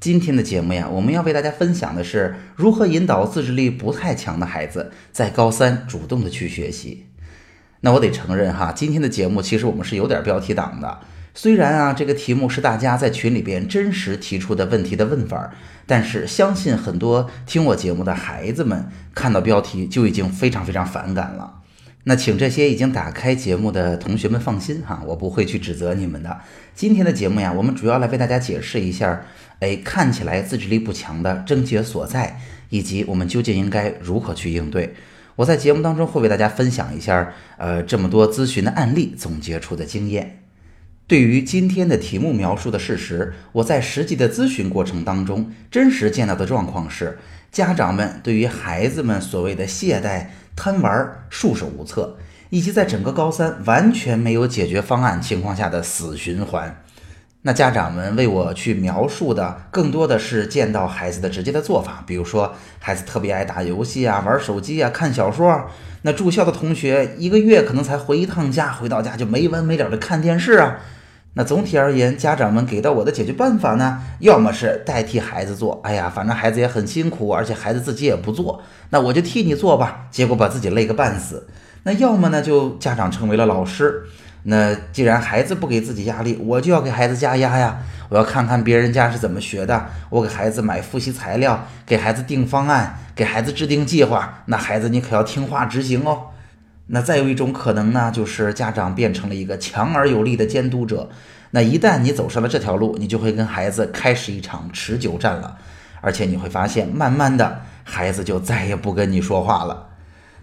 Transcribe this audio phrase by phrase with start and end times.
[0.00, 7.06] 今天的节目呀，我们要为大家分享的是如何引导自制力不太强的孩子在高三主动的去学习。
[7.80, 11.00] 那我得承认哈，今天的节目其实我们是有点标题党的。
[11.34, 15.52] 虽然啊，这个题目是大家在群里边真实提出的问题的问法，
[15.86, 21.57] 但是相信很多听我节目的孩子们看到标题就已经非常非常反感了。
[22.08, 26.40] 那请这些已经打开节目的同学们放心哈，我不会去指责你们的。
[26.74, 29.26] 今天的节目呀，我们主要来为大家解释一下，
[29.60, 34.94] 哎，看起来自制力不强的症结所在，以及我们究竟应该如何去应对。
[35.36, 40.44] 我在节目当中会为大家分享一下，呃，这么多咨询的案例总结出的经验。
[41.06, 47.18] 对于今天的题目描述的事实，我在实际的咨询过程当中，真实见到的状况是，
[47.50, 50.26] 家长们对于孩子们所谓的懈怠。
[50.60, 52.16] 贪玩束手无策，
[52.50, 56.82] 以及在整个高三完全没有解决方案情况下的死循环，
[57.42, 65.70] 那家长们为我去描述的更多的是见到孩子的直接的做法，比如说孩子特别爱打游戏啊、玩手机啊、看小说。
[66.02, 70.78] 那住校的同学一个月可能才回一趟家，回到家就没完没了的看电视啊。
[71.34, 81.46] 那总体而言，家长们给到我的解决办法呢，要么是代替孩子做，哎呀，反正孩子也很辛苦，而且孩子自己也不做，那我就替你做吧，结果把自己累个半死。
[81.84, 84.02] 那要么呢，就家长成为了老师，
[84.42, 87.78] 那既然孩子不给自己压力，我就要给孩子加压呀，
[88.08, 96.18] 我要看看别人家是怎么学的，我给孩子买复习材料，给孩子定方案，给孩子制定计划，那孩子你可要听话执行哦。
[96.88, 101.10] 那再有一种可能呢，就是家长变成了一个强而有力的监督者。
[101.50, 105.56] 那一旦你走上了这条路，你就会跟孩子开始一场持久战了，
[106.00, 109.88] 而且你会发现，慢慢的孩子就再也不跟你说话了。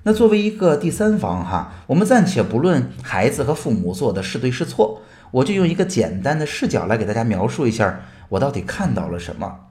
[0.03, 5.01] 那作为一个第三方哈，我们暂且不论孩子和父母做的是对是错，
[5.31, 9.64] 我就用一个简单的视角来给大家描述一下，我到底看到了什么。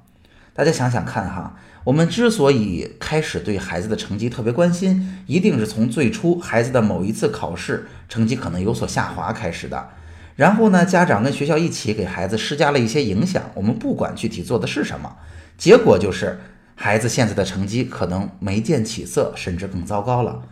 [0.55, 1.57] 大家想想看哈。
[1.85, 9.91] 我们之所以开始对孩子的成绩特别关心，一定是从最初孩子的某一次考试成绩可能有所下滑开始的。
[10.37, 13.43] 然后呢，家长跟学校一起给孩子施加了一些影响。
[13.53, 15.17] 我们不管具体做的是什么，
[15.59, 16.41] 结果就是
[16.75, 20.43] 孩子现在的成绩可能没见起色，甚至更糟糕了。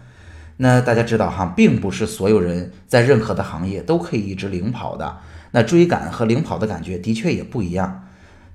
[0.58, 5.16] 那大家知道哈，并不是所有人在任何的行业都可以一直领跑的。
[5.52, 8.04] 那追赶和领跑的感觉的确也不一样。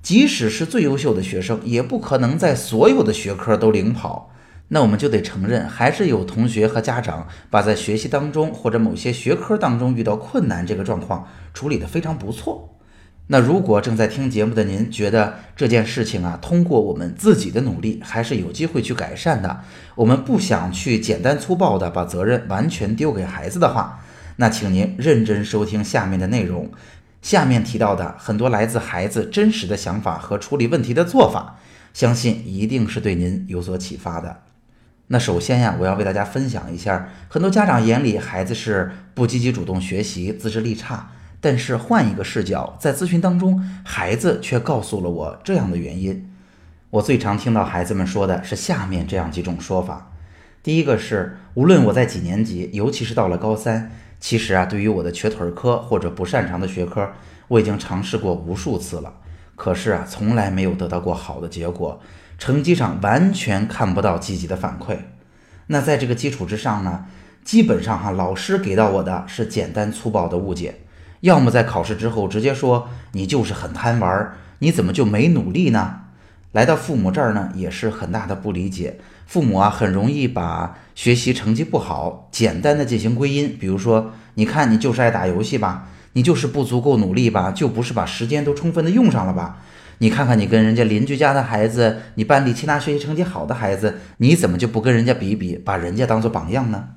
[0.02, 4.32] 即使是最优秀的学生，也不可能在所有的学科都领跑。
[4.68, 12.74] 那我们就得承认，还是有同学和家长把在学习当中或者某些学科当中遇到困难这个状况处理得非常不错。
[13.28, 19.60] 那如果正在听节目的您觉得这件事情啊，通过我们自己的努力还是有机会去改善的，
[19.94, 24.00] 我们不想去简单粗暴的把责任完全丢给孩子的话，
[24.36, 26.70] 那请您认真收听下面的内容。
[27.20, 31.58] 下面提到的很多来自孩子真实的想法和处理问题的做法，
[31.92, 34.42] 相信一定是对您有所启发的。
[35.08, 41.10] 那首先呀，我要为大家分享一下，很多家长眼里孩子是不积极主动学习，自制力差。
[41.40, 46.30] 但是换一个视角，在咨询当中，孩子却告诉了我这样的原因。
[46.90, 50.12] 我最常听到孩子们说的是下面这样几种说法：
[50.62, 53.90] 第一个是，无论我在几年级，尤其是到了高三。
[54.20, 57.08] 其实啊，对于我的瘸腿科或者不擅长的学科，
[57.48, 59.14] 我已经尝试过无数次了，
[59.54, 62.00] 可是啊，从来没有得到过好的结果，
[62.38, 64.96] 成绩上完全看不到积极的反馈。
[65.68, 67.06] 那在这个基础之上呢，
[67.44, 70.80] 基本上哈，老师给到我的是简单粗暴的误解，
[71.20, 76.00] 要么在考试之后直接说你就是很贪玩，你怎么就没努力呢？
[76.52, 78.98] 来到父母这儿呢，也是很大的不理解。
[79.28, 89.58] 父母啊，很容易把学习成绩不好简单的进行归因，比如说，你看你就是爱打游戏吧，你就是不足够努力吧，就不是把时间都充分的用上了吧？
[89.98, 96.88] 你看看你跟人家邻居家的孩子，你班里其他学习成绩好的孩子，你怎么就不跟人家比比，把人家当做榜样呢？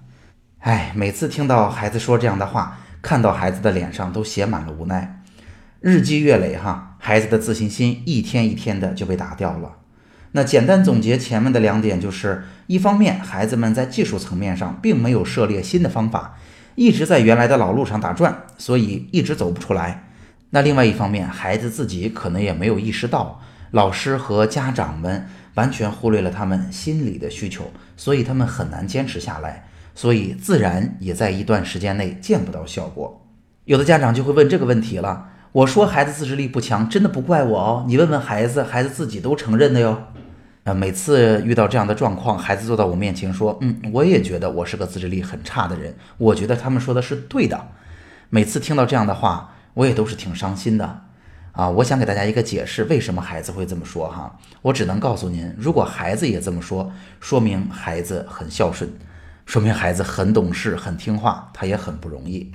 [0.59, 5.21] 哎，每次听到孩子说这样的话，看到孩子的脸上都写满了无奈。
[5.81, 9.80] 日积月累，哈，孩子的自信心一天一天的就被打掉了。
[10.33, 16.37] 那简单总结前面的两点，就是一方面，孩子们在技术层面上并没有涉猎新的方法，
[16.75, 20.07] 一直在原来的老路上打转，所以一直走不出来。
[20.51, 23.41] 那另外一方面，孩子自己可能也没有意识到，
[23.71, 33.27] 老师和家长们完全忽略了他们心理的需求，所以他们很难坚持下来，所以自然也在一段时间内见不到效果。
[33.65, 40.03] 有的家长就会问这个问题了：我说孩子自制力不强，真的不怪我哦，你问问孩子，孩子自己都承认的哟。
[40.63, 47.69] 啊，每次遇到这样的状况，孩子坐到我面前说：“嗯，我也觉得我是个自制力很差的人，我觉得他们说的是对的。”
[48.29, 51.01] 每次听到这样的话，我也都是挺伤心的。
[51.53, 54.39] 啊，我想给大家一个解释，为什么孩子会这么说哈？
[54.61, 58.89] 我只能告诉您，如果孩子也这么说，说明孩子很孝顺，
[59.45, 62.51] 说明孩子很懂事、很听话，他也很不容易。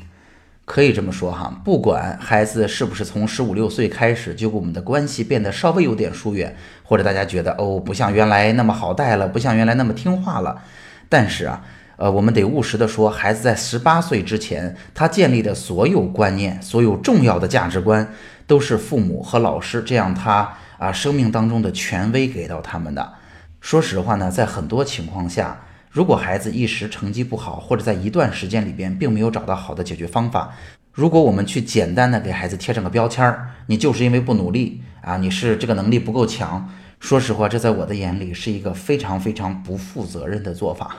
[0.66, 10.60] 可以这么说哈，不管孩子是不是从十五六岁开始就跟我们的关系变得稍微有点疏远，或者大家觉得哦不像原来那么好带了，不像原来那么听话了，
[11.08, 11.62] 但是啊，
[11.96, 18.12] 呃，我们得务实的说，孩子在十八岁之前，他建立的所有观念、所有重要的价值观，
[18.48, 23.12] 都是父母和老师这样他啊生命当中的权威给到他们的。
[23.60, 25.60] 说实话呢，在很多情况下。
[25.96, 30.52] 如果孩子一时成绩不好，或者在一段时间里边并没有找到好的解决方法，
[30.92, 36.68] 如果我们去简单的给孩子贴上个标签儿，你就是因为不努力啊，你是这个能力不够强。
[37.00, 40.94] 说实话，这在我的眼里是一个非常非常不负责任的做法。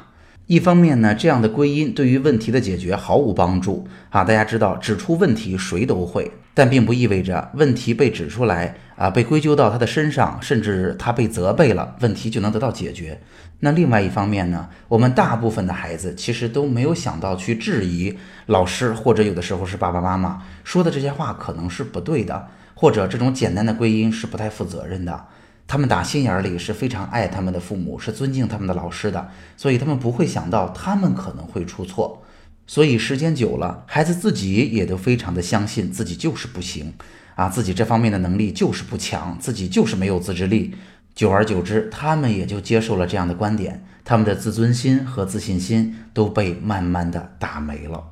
[0.47, 4.23] 一方面呢，这样的归因对于问题的解决毫无帮助啊。
[4.23, 13.21] 大家知道，指出问题谁都会，但并不意味着问题被指出来啊，被归咎到他的身上，甚至他被责备了，问题就能得到解决。
[13.59, 18.17] 那另外一方面呢，我们大部分的孩子其实都没有想到去质疑
[18.47, 25.25] 老师，或者有的时候是爸爸妈妈说的这些话可能是不对的，或者这种简单的归因是不太负责任的。
[25.67, 32.23] 他们打心眼里是非常爱他们的父母，是尊敬他们的老师的，所以他们不会想到他们可能会出错。
[32.67, 36.93] 所以时间久了，孩子自己也都非常的相信自己就是不行
[37.35, 40.75] 啊，自己这方面的能力就是不强，自己就是没有自制力。
[41.15, 48.03] 久而久之，他们也就接受了这样的观点，他们的自尊心和自信心都被慢慢的打没了。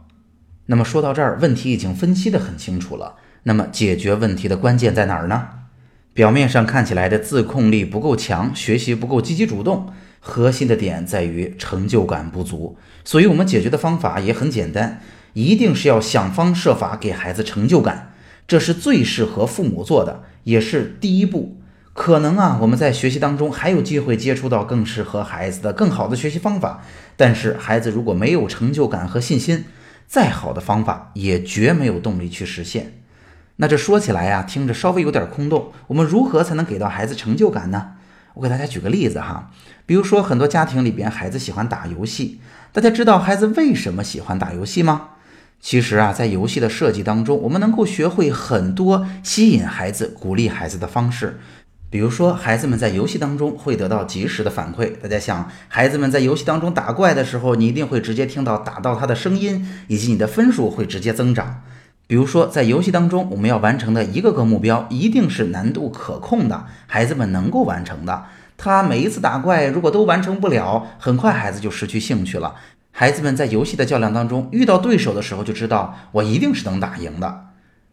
[0.66, 3.18] 那么说到这儿，问题已经分析的很清楚了。
[3.44, 5.50] 那么解决问题的关键在哪儿呢？
[6.13, 9.94] 表面上看起来的自控力不够强，学习不够积极主动，
[10.27, 12.75] 核心的点在于成就感不足。
[13.04, 15.00] 所以，我们解决的方法也很简单，
[15.33, 18.13] 一定是要想方设法给孩子成就感，
[18.48, 21.57] 这是最适合父母做的，也是第一步。
[21.94, 26.83] 可能啊，我们在学习当中还有机会接触到更适合孩子的、更好的学习方法。
[27.16, 29.66] 但是孩子如果没有成就感和信心，
[30.07, 33.00] 再好的方法也绝没有动力去实现。
[33.57, 35.71] 那这说起来呀，听着稍微有点空洞。
[35.88, 37.92] 我们如何才能给到孩子成就感呢？
[38.35, 39.49] 我给大家举个例子哈，
[39.85, 42.39] 比如说很多家庭里边孩子喜欢打游戏，
[42.71, 45.09] 大家知道孩子为什么喜欢打游戏吗？
[45.61, 51.39] 其实啊，在游戏的设计当中，我们能够学会很多吸引孩子、鼓励孩子的方式。
[51.89, 54.91] 比如说，孩子们在游戏当中会得到及时的反馈。
[55.01, 61.63] 大家想，孩子们在游戏当中打怪的时候，你一定会直接听到打到他的声音，以及你的分数会直接增长。
[62.07, 68.25] 比如说，在游戏当中，我们要完成的一个个目标，一定是难度可控的，孩子们能够完成的。
[68.57, 72.56] 他每一次打怪，如果都完成不了，很快孩子就失去兴趣了。
[72.92, 77.47] 孩子们在游戏的较量当中遇到对手的时候，就知道我一定是能打赢的。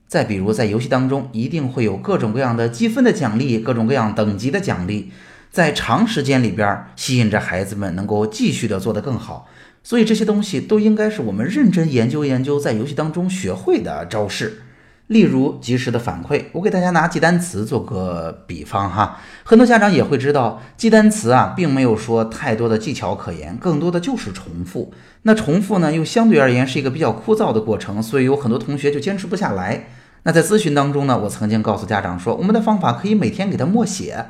[0.07, 5.11] 再比如，在游戏当中，一定会有各种各样的积分的奖励，各种各样等级的奖励，
[5.51, 9.49] 在长时间里边吸引着孩子们能够继续的做得更好。
[9.83, 14.63] 所以这些东西都应该是我们认真研究研究，在游戏当中学会的招式。
[15.09, 24.95] 例如及时的反馈，我给大家拿记单词做个比方哈，很多家长也会知道，记单词啊，并没有说太多的技巧可言，更多的就是重复。
[25.23, 29.89] 那重复呢，又相对而言是一个比较枯燥的过程，所以有很多同学就坚持不下来。
[30.23, 34.27] 那在咨询当中呢，我曾经告诉家长说，我们的方法可以每天给他默写。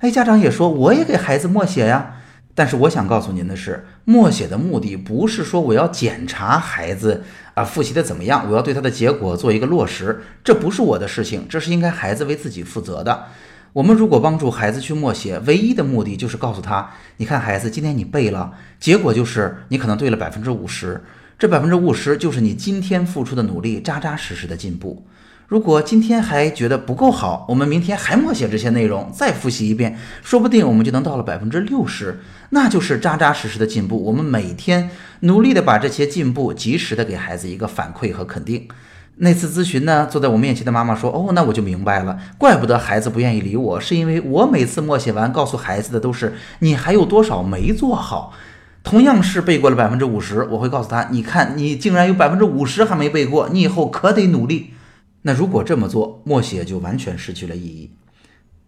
[0.00, 2.16] 哎，家长也说，我也给孩子默写呀。
[2.54, 13.24] 但是我想告诉您的是，默写的目的不是说我要检查孩子啊复习的怎么样，我要对他的结果做一个落实，这不是我的事情，这是应该孩子为自己负责的。
[13.72, 21.02] 我们如果帮助孩子去默写，唯一的目的就是告诉他，你看孩子，今天你背了，结果就是你可能对了百分之五十，
[21.36, 25.04] 这百分之五十就是你今天付出的努力，扎扎实实的进步。
[25.54, 32.18] 如果今天还觉得不够好，我们明天还默写这些内容，再复习一遍，说不定我们就能到了百分之六十，
[32.50, 34.02] 那就是扎扎实实的进步。
[34.02, 38.66] 我们每天努力的把这些进步及时的给孩子一个反馈和肯定。
[39.18, 48.32] 那次咨询呢，坐在我面前的妈妈说：“哦，那我就明白了，怪不得孩子不愿意理我，是因为我每次默写完告诉孩子的都是你还有多少没做好。
[48.82, 54.70] 同样是背过了百分之五十，我会告诉他：你看你竟然有百分之五十还没背过，你以后可得努力。”
[55.26, 57.90] 那如果这么做，默写就完全失去了意义。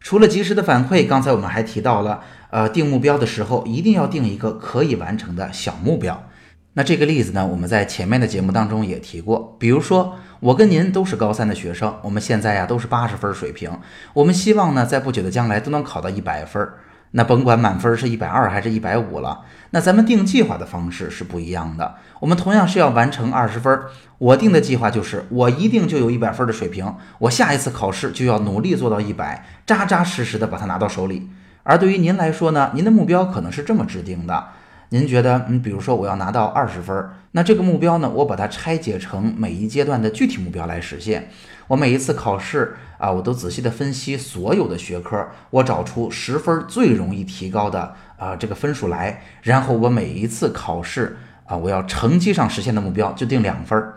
[0.00, 6.28] 除了及时的反馈，刚才我们还提到了，呃，定目标的时候一定要定一个可以完成的小目标。
[6.72, 9.54] 那这个例子呢，我们在前面的节目当中也提过。
[9.58, 13.70] 比如说，我跟您都是高三的学生，我们现在呀都是八十分水平，
[14.14, 16.78] 我们希望呢在不久的将来都能考到一百分儿。
[17.16, 21.94] 那甭管满分是一百二还是一百五了，那咱们定计划的方式是不一样的。
[22.20, 23.80] 我们同样是要完成二十分，
[24.18, 31.30] 我定的计划就是我一定就有一百分的水平，我下一次考试就要努力做到一百，扎扎实实的把它拿到手里。
[31.62, 34.49] 而对于您来说呢，您的目标可能是这么制定的。
[34.90, 41.30] 您觉得，嗯，比如说我要拿到二十分，那这个目标呢，我把它拆解成每一阶段的具体目标来实现。
[41.68, 53.92] 我每一次考试啊，我都仔细的分析所有的学科，我找出十分最容易提高的啊这个分数来，然后我每一次考试啊，我要成绩上实现的目标就定两分。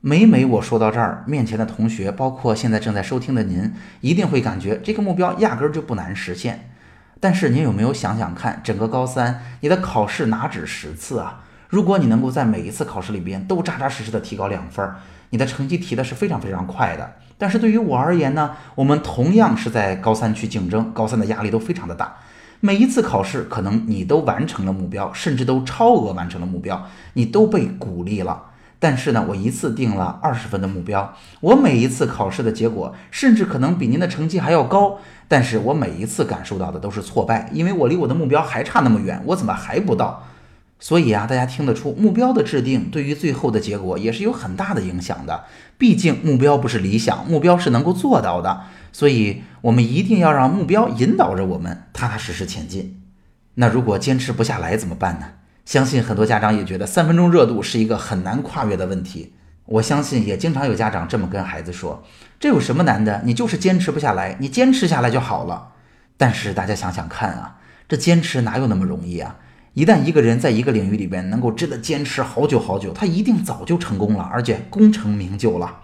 [0.00, 6.68] 每每我说到这儿，面前的同学，包括现在正在收听的您，一定会感觉这个目标压根儿就不难实现。
[7.20, 11.44] 但是您有没有想想看，整个高三你的考试哪止十次啊？
[11.68, 14.84] 如果你能够在每一次考试里边都扎扎实实的提高两分，
[15.32, 17.14] 你的成绩提的是非常非常快的。
[17.38, 22.16] 但是对于我而言呢，我们同样是在高三去竞争，高三的压力都非常的大。
[22.60, 28.44] 每一次考试，可能你都完成了目标，甚至都超额完成了目标，你都被鼓励了。
[28.78, 34.98] 但是呢，我一次定了二十分的目标，我每一次考试的结果，甚至可能比您的成绩还要高。
[35.26, 40.22] 但是我每一次感受到的都是挫败，因为我离我的目标还差那么远，我怎么还不到？
[40.82, 45.44] 所以啊，大家听得出，目标的制定对于最后的结果也是有很大的影响的。
[45.78, 48.62] 毕竟目标不是理想，目标是能够做到的。
[48.90, 53.00] 所以我们一定要让目标引导着我们踏踏实实前进。
[53.54, 55.26] 那如果坚持不下来怎么办呢？
[55.64, 59.34] 相信很多家长也觉得三分钟热度是一个很难跨越的问题。
[59.66, 62.02] 我相信也经常有家长这么跟孩子说
[62.40, 63.22] ：“这有什么难的？
[63.24, 65.68] 你就是坚持不下来，你坚持下来就好了。”
[66.18, 69.36] 但是大家想想看啊，这坚持哪有那么容易啊？
[69.74, 75.78] 一旦一个人在一个领域里边能够真的坚持好久好久，他一定早就成功了，而且功成名就了。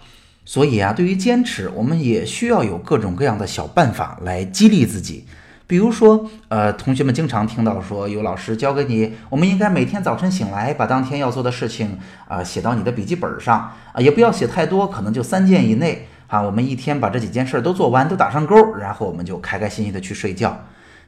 [0.45, 5.25] 所以啊，对于坚持，我们也需要有各种各样的小办法来激励自己。
[5.65, 16.41] 比如说，呃，同学们经常听到说，有老师教给你，我们应该每天早晨醒来，把当天要做的事情啊写到你的笔记本上啊，也不要写太多，可能就三件以内啊。
[16.41, 20.59] 我们一天把这几件事都做完，都打上勾，然后我们就开开心心的去睡觉。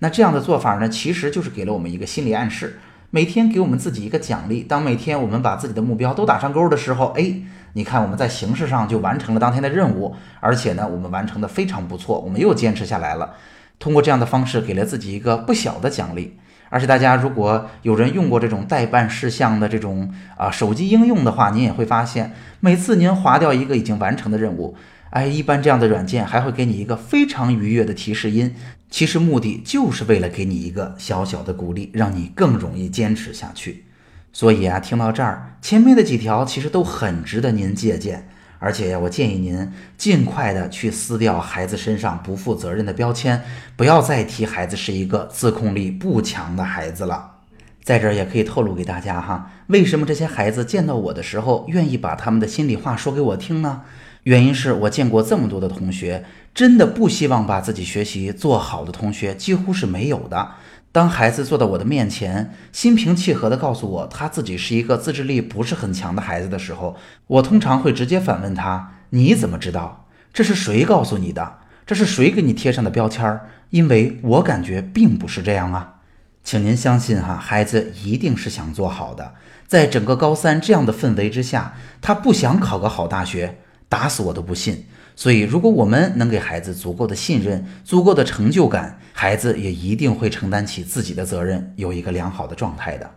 [0.03, 2.79] 那这样的做法呢，其实就是给了我们一个心理暗示，
[3.11, 4.63] 每天给我们自己一个奖励。
[4.63, 7.35] 当每天我们把自己的目标都打上勾的时候，哎，
[7.73, 13.35] 你看我们在形式上就完成了当天的任务，而且呢，我们完成的非常不错，我们又坚持下来了。
[13.77, 16.35] 通过这样的方式，给了自己一个不小的奖励。
[16.69, 24.75] 而且大家如果有人用过这种代办事项的这种啊手机应用的话，您也会发现，每次您划掉一个已经完成的任务，
[25.11, 28.55] 哎，一般这样的软件还会给你一个非常愉悦的提示音。
[28.91, 33.85] 其实目的就是为了给你一个小小的鼓励，让你更容易坚持下去。
[34.33, 38.27] 所以啊，听到这儿，前面的几条其实都很值得您借鉴。
[38.59, 43.41] 而且呀我建议您尽快的去撕掉孩子身上不负责任的标签，
[43.75, 47.37] 不要再提孩子是一个自控力不强的孩子了。
[47.83, 53.81] 在这儿也可以透露给大家哈，为什么这些孩子见到我的时候愿意把他们的心里话说给我听呢？
[54.23, 56.23] 原因是我见过这么多的同学，
[56.53, 60.51] 真的不希望把自己学习做好的同学几乎是没有的。
[60.91, 66.97] 当孩子坐到我的面前，心平气和地告诉我他自己是一个自制力不是很强的孩子的时候，
[67.27, 70.05] 我通常会直接反问他：“你怎么知道？
[70.33, 71.59] 这是谁告诉你的？
[71.87, 73.39] 这是谁给你贴上的标签？
[73.69, 75.95] 因为我感觉并不是这样啊，
[76.43, 79.33] 请您相信哈，孩子一定是想做好的。
[79.65, 83.60] 在整个高三这样的氛围之下，他不想考个好大学，
[83.91, 93.11] 打死我都不信。”所以，如果我们能给孩子足够的信任、足够的成就感，孩子也一定会承担起自己的责任，有一个良好的状态的。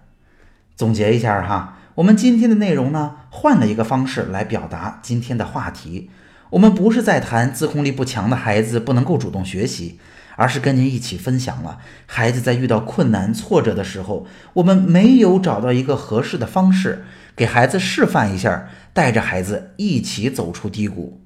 [0.76, 6.10] 总结一下哈，我们今天的内容呢，换了一个方式来表达今天的话题。
[6.50, 9.98] 我们不是在谈自控力不强的孩子不能够主动学习，
[10.36, 17.04] 而是跟您一起分享了孩子在遇到困难挫折的时候，我们没有找到一个合适的方式，
[17.36, 21.20] 给孩子示范一下，带着孩子一起走出低谷。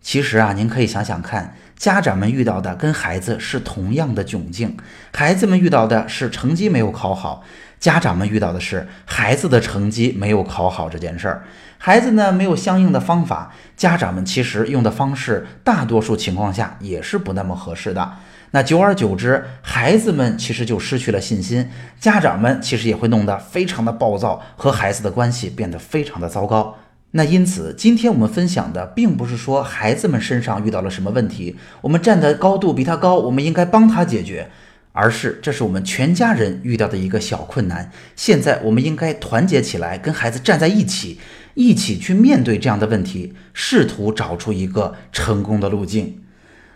[0.00, 4.78] 其实啊，您可以想想看，家长们遇到的跟孩子是同样的窘境，
[5.12, 7.44] 孩子们遇到的是成绩没有考好，
[7.78, 11.44] 家长们遇到的是孩子的成绩没有考好这件事儿。
[11.76, 18.12] 孩子呢没有相应的方法，家长们其实用的方式大多数情况下也是不那么合适的。
[18.52, 26.76] 那久而久之，孩子们其实就失去了信心，家长们其实也会弄得非常的暴躁，和孩子的关系变得非常的糟糕。
[27.12, 34.50] 那因此，今天我们分享的并不是说孩子们身上遇到了什么问题，我们站的高度比他高，我们应该帮他解决，
[34.92, 37.92] 而是这是我们全家人遇到的一个小困难。
[38.16, 41.20] 现在我们应该团结起来，跟孩子站在一起，
[41.54, 46.22] 一起去面对这样的问题，试图找出一个成功的路径。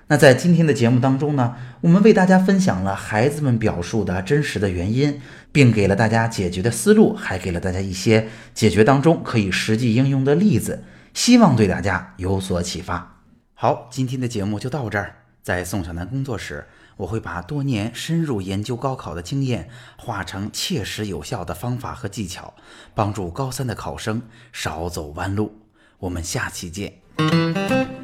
[0.08, 5.20] 那在今天的节目当中呢，我们为大家分享了孩子们表述的真实的原因，
[5.50, 10.84] 并给了大家解决的思路，还给了大家一些解决当中可以实际应用的例子，
[11.14, 13.22] 希望对大家有所启发。
[13.54, 15.16] 好，今天的节目就到这儿。
[15.42, 22.54] 在宋小南工作室，我会把多年深入研究高考的经验化成切实有效的方法和技巧，
[22.94, 25.60] 帮助高三的考生少走弯路。
[25.98, 28.03] 我们下期见。